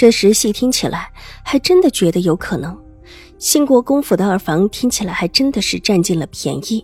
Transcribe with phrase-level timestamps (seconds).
[0.00, 1.12] 这时细听起来，
[1.44, 2.74] 还真的觉得有可能。
[3.38, 6.82] 兴国公府的二房听起来还真的是占尽了便宜，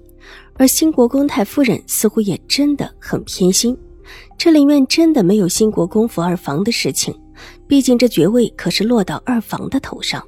[0.58, 3.74] 而兴国公太夫人似乎也真的很偏心。
[4.36, 7.18] 这里面真的没有兴国公府二房的事情，
[7.66, 10.22] 毕竟这爵位可是落到二房的头上。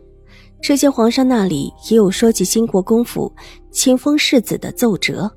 [0.62, 3.30] 之前皇上那里也有说起兴国公府
[3.70, 5.30] 亲封世子的奏折，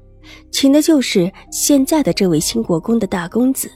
[0.52, 3.70] 请的就是现在的这位兴国公的大公子。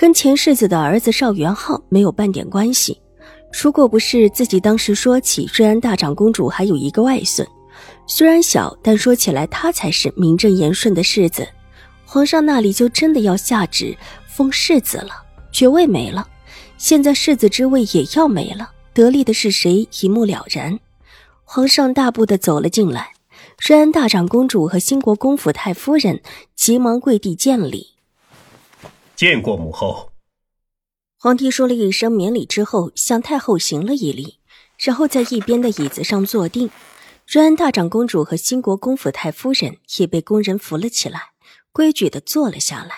[0.00, 2.96] 跟前世子的儿子邵元浩没有半点关系。
[3.60, 7.44] 如果不是自己当时说起瑞安大长公主还有一个外孙，
[8.06, 11.44] 虽然小，但说起来他才是名正言顺的世子。
[12.04, 13.96] 皇上那里就真的要下旨
[14.28, 15.10] 封世子了，
[15.50, 16.24] 爵位没了，
[16.76, 20.78] 现在世子之位也要没了，得利的是谁一目了然。
[21.42, 23.14] 皇上大步的走了进来，
[23.66, 26.20] 瑞安大长公主和兴国公府太夫人
[26.54, 27.97] 急忙跪地见礼。
[29.18, 30.12] 见过母后。
[31.18, 34.38] 皇帝说了一声免礼之后，向太后行了一礼，
[34.78, 36.70] 然后在一边的椅子上坐定。
[37.26, 41.20] 瑞安大长公主和兴国公府太夫人也被宫人扶了起来，
[41.72, 42.90] 规矩的坐了下来。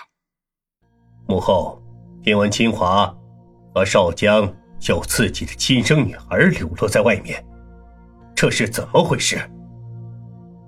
[1.27, 1.81] 母后，
[2.23, 3.11] 听闻清华
[3.73, 4.47] 和少江
[4.87, 7.43] 有自己的亲生女儿流落在外面，
[8.35, 9.39] 这是怎么回事？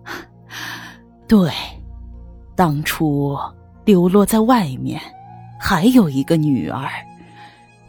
[1.29, 1.51] 对，
[2.55, 3.37] 当初
[3.85, 4.99] 流落在外面。
[5.66, 6.89] 还有一个女儿，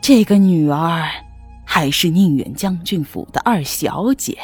[0.00, 1.10] 这个女儿
[1.64, 4.38] 还是宁远将军府的二小姐。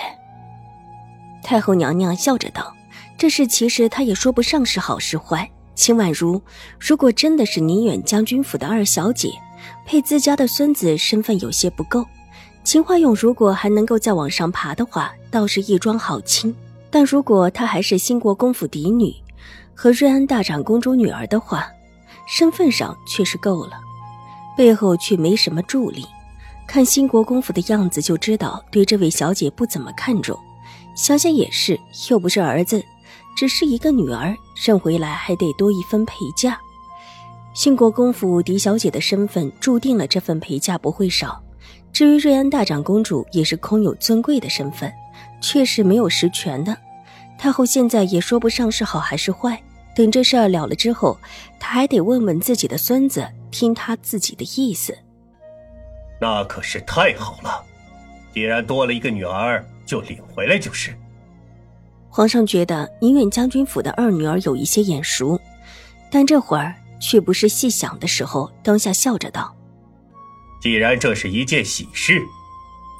[1.40, 2.74] 太后娘娘笑着道
[3.16, 5.48] ：“这事其实她也说不上是好是坏。
[5.76, 6.42] 秦婉如
[6.76, 9.30] 如果真的是宁远将军府的二小姐，
[9.86, 12.04] 配自家的孙子身份有些不够。
[12.64, 16.52] 秦怀勇如果还能够再往上爬的话，倒是一桩好亲。
[16.90, 19.14] 但如果她还是兴国公府嫡女，
[19.72, 21.70] 和瑞安大长公主女儿的话。”
[22.30, 23.72] 身份上却是够了，
[24.56, 26.06] 背后却没什么助力。
[26.64, 30.38] 看兴国公府的样子就知道对这位小姐不怎么看重。
[30.94, 31.76] 想想也是，
[32.08, 32.80] 又不是儿子，
[33.36, 34.32] 只是一个女儿，
[34.64, 36.56] 认回来还得多一分陪嫁。
[37.52, 41.42] 兴国公府嫡小姐的身份注定了这份陪嫁不会少。
[41.92, 44.92] 至于瑞安大长公主，也是空有尊贵的身份，
[45.40, 46.76] 却是没有实权的。
[47.36, 49.60] 太后现在也说不上是好还是坏。
[49.94, 51.18] 等这事儿了了之后，
[51.58, 54.96] 他还得问问自己的孙子，听他自己的意思。
[56.20, 57.64] 那可是太好了，
[58.32, 60.96] 既然多了一个女儿，就领回来就是。
[62.08, 65.40] 皇上觉得宁远将军府的二女儿有一些眼熟，
[66.10, 69.54] 但这会儿却不是细想的时候，当下笑着道
[70.60, 72.20] ：“既然这是一件喜事，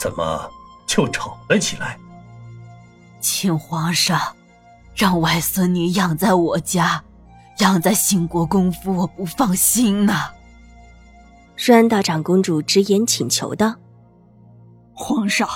[0.01, 0.51] 怎么
[0.87, 1.99] 就吵了起来？”
[3.21, 4.19] 请皇上。
[4.95, 7.03] 让外孙女养在我家，
[7.59, 10.31] 养在兴国公府，我不放心呐。
[11.57, 13.75] 瑞安大长公主直言请求道
[14.93, 15.49] ：“皇上，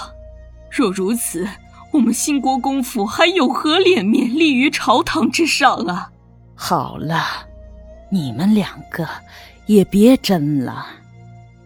[0.70, 1.46] 若如此，
[1.92, 6.10] 我们兴国公府还有何脸面立于朝堂之上啊？”
[6.56, 7.24] 好了，
[8.10, 9.06] 你们两个
[9.66, 10.86] 也别争了，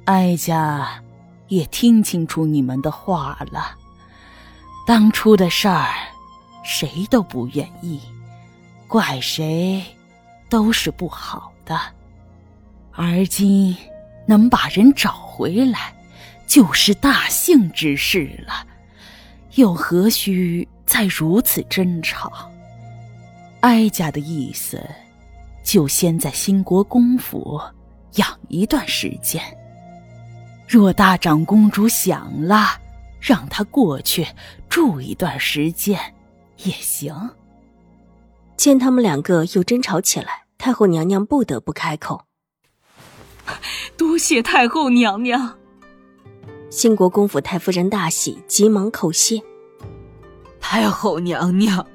[0.06, 0.89] 哀家
[1.49, 3.77] 也听清楚你们的话了。
[4.87, 5.89] 当初的事儿。
[6.69, 7.99] 谁都不愿意，
[8.87, 9.83] 怪谁
[10.51, 11.81] 都是不好的。
[12.93, 13.75] 而今
[14.27, 15.95] 能把人找回来，
[16.47, 18.67] 就是大幸之事了，
[19.55, 22.31] 又何须再如此争吵？
[23.61, 24.87] 哀家的意思，
[25.65, 27.59] 就先在兴国公府
[28.17, 29.43] 养一段时间。
[30.69, 32.79] 若大长公主想了，
[33.19, 34.26] 让她过去
[34.69, 35.99] 住一段时间。
[36.64, 37.14] 也行。
[38.56, 42.22] 见他们两个又争吵起来，太后娘娘不得不开口：
[43.96, 45.58] “多谢太后娘娘。”
[46.70, 49.40] 兴国公府太夫人大喜，急忙叩谢
[50.60, 51.87] ：“太后娘娘，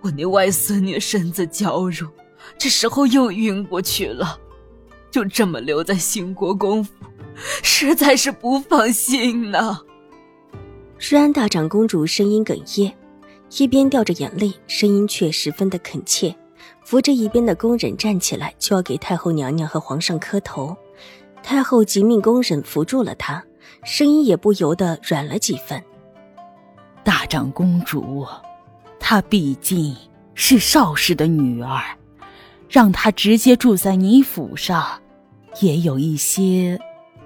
[0.00, 2.08] 我那外孙女身子娇弱，
[2.56, 4.38] 这时候又晕过去了，
[5.10, 6.92] 就这么留在兴国公府，
[7.64, 9.80] 实在是不放心呐。”
[11.00, 12.96] 瑞安大长公主声音哽咽。
[13.58, 16.34] 一边掉着眼泪，声音却十分的恳切，
[16.84, 20.76] 扶着一边的宫人站起来，就要给太后娘娘和皇上磕头。
[21.42, 23.42] 太后急命宫人扶住了她，
[23.84, 25.82] 声音也不由得软了几分。
[27.04, 28.26] 大长公主，
[28.98, 29.96] 她毕竟
[30.34, 31.80] 是邵氏的女儿，
[32.68, 35.00] 让她直接住在你府上，
[35.60, 36.78] 也有一些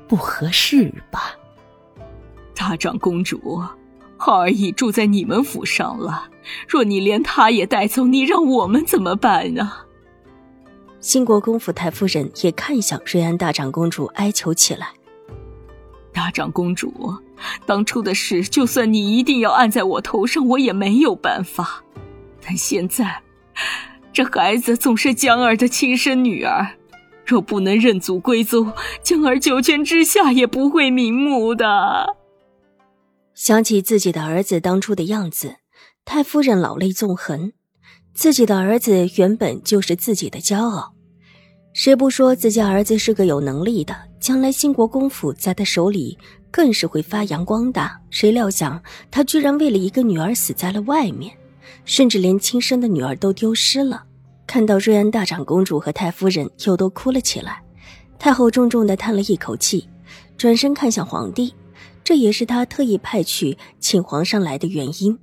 [0.06, 1.34] 不合适吧？
[2.55, 3.62] 大长公主，
[4.22, 6.28] 浩儿已住在你们府上了，
[6.69, 9.72] 若你连她也带走，你让我们怎么办呢？
[11.00, 14.88] 兴国公府太夫人也看向瑞安大长公主，哀求起来
[16.12, 16.93] ：“大长公主，
[17.64, 21.82] 当初的事，就算你一定要按在我头上，我也没有办法。
[22.44, 23.23] 但现在，
[24.12, 26.76] 这孩子总是江儿的亲生女儿，
[27.25, 28.70] 若不能认祖归宗，
[29.02, 32.16] 江儿九泉之下也不会瞑目的。”
[33.42, 35.56] 想起自己的儿子当初的样子，
[36.04, 37.52] 太夫人老泪纵横。
[38.12, 40.92] 自己的儿子原本就是自己的骄傲，
[41.72, 43.96] 谁不说自家儿子是个有能力的？
[44.20, 46.19] 将来兴国公府在他手里
[46.50, 47.98] 更是会发扬光大。
[48.10, 48.78] 谁料想
[49.10, 51.34] 他居然为了一个女儿死在了外面，
[51.87, 54.04] 甚至连亲生的女儿都丢失了。
[54.46, 57.62] 看到瑞安大长公主和太夫人又都哭了起来，
[58.19, 59.88] 太后重重的叹了一口气，
[60.37, 61.54] 转身看向皇帝，
[62.11, 65.17] 这也是他特意派去请皇上来的原因。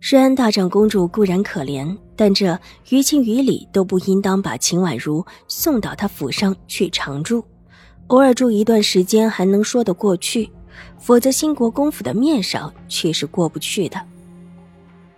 [0.00, 2.58] 虽然大长公主固然可怜，但这
[2.88, 7.44] 于情于理都不应当把秦婉如送到他府上去常住，
[8.06, 10.50] 偶尔住一段时间还能说得过去，
[10.98, 14.00] 否则兴国公府的面上却是过不去的。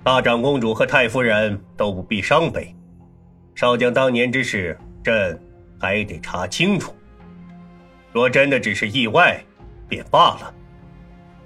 [0.02, 2.74] 大长公主和太夫人都不必伤悲，
[3.54, 5.40] 少将当年之事，朕
[5.78, 6.92] 还得查清楚。
[8.12, 9.40] 若真的只是意外，
[9.88, 10.52] 便罢了；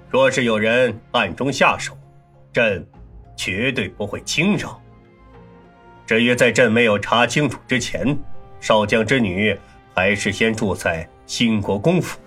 [0.09, 1.97] 若是有人暗中下手，
[2.53, 2.85] 朕。
[3.41, 4.77] 绝对不会轻饶。
[6.05, 8.19] 至于在朕没有查清楚之前，
[8.59, 9.57] 少将之女
[9.95, 12.19] 还是先住在兴国公府，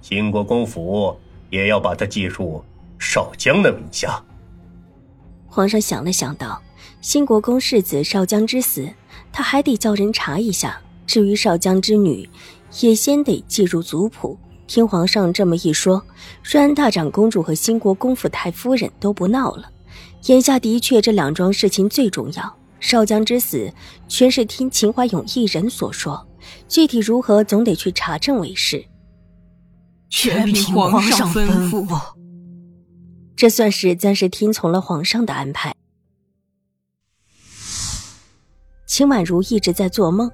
[0.00, 1.16] 兴国公府
[1.50, 2.64] 也要把她记入
[2.98, 4.20] 少将的名下。
[5.46, 6.60] 皇上想了想，道
[7.00, 8.92] ：“兴国公世子少将之死，
[9.32, 10.82] 他还得叫人查一下。
[11.06, 12.28] 至于少将之女，
[12.80, 14.36] 也先得记入族谱。”
[14.66, 16.02] 听皇上这么一说，
[16.42, 19.70] 瑞安大长公主和兴国公府太夫人都不闹了。
[20.26, 22.56] 眼下的确，这两桩事情最重要。
[22.80, 23.72] 少将之死，
[24.08, 26.26] 全是听秦怀勇一人所说，
[26.68, 28.84] 具体如何，总得去查证为是。
[30.10, 31.86] 全凭皇上吩咐。
[33.36, 35.74] 这算是暂时听从了皇上的安排。
[38.86, 40.30] 秦婉如一直在做梦，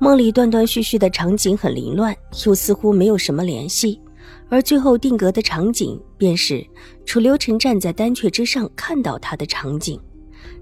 [0.00, 2.16] 梦里断断续续的场景很凌乱，
[2.46, 4.00] 又似乎没有什么联系。
[4.48, 6.64] 而最后定格的场景，便是
[7.04, 10.00] 楚留臣站在丹阙之上看到他的场景。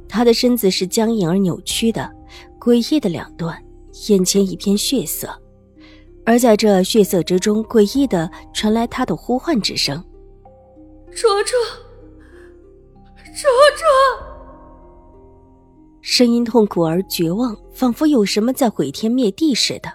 [0.09, 2.11] 他的身子是僵硬而扭曲的，
[2.59, 3.63] 诡异的两段，
[4.09, 5.29] 眼前一片血色。
[6.25, 10.03] 而在这血色之中，诡异的传来他的呼唤之声
[11.15, 11.86] ：“卓卓，卓
[16.17, 19.93] 声音痛苦而绝望，仿佛有什么在毁天灭地似的。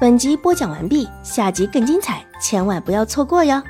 [0.00, 3.60] 本集播讲完毕，下集更精彩，千万不要错过哟。